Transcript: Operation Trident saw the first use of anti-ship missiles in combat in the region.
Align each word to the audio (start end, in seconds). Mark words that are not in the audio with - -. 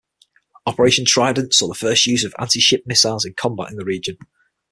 Operation 0.65 1.05
Trident 1.05 1.53
saw 1.53 1.67
the 1.67 1.75
first 1.75 2.07
use 2.07 2.23
of 2.23 2.33
anti-ship 2.39 2.81
missiles 2.87 3.23
in 3.23 3.35
combat 3.35 3.69
in 3.69 3.77
the 3.77 3.85
region. 3.85 4.17